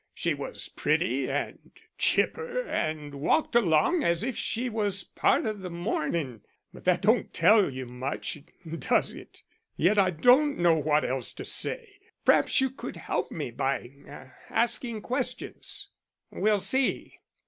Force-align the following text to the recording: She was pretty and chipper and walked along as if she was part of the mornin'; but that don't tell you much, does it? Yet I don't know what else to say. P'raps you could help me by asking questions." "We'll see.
She 0.15 0.33
was 0.33 0.67
pretty 0.67 1.29
and 1.29 1.59
chipper 1.95 2.63
and 2.67 3.13
walked 3.21 3.55
along 3.55 4.03
as 4.03 4.23
if 4.23 4.35
she 4.35 4.67
was 4.67 5.03
part 5.03 5.45
of 5.45 5.59
the 5.61 5.69
mornin'; 5.69 6.41
but 6.73 6.85
that 6.85 7.03
don't 7.03 7.31
tell 7.35 7.69
you 7.69 7.85
much, 7.85 8.35
does 8.79 9.11
it? 9.11 9.43
Yet 9.77 9.99
I 9.99 10.09
don't 10.09 10.57
know 10.57 10.73
what 10.79 11.05
else 11.05 11.33
to 11.33 11.45
say. 11.45 11.99
P'raps 12.25 12.59
you 12.59 12.71
could 12.71 12.97
help 12.97 13.31
me 13.31 13.51
by 13.51 13.91
asking 14.49 15.01
questions." 15.03 15.89
"We'll 16.31 16.61
see. 16.61 17.19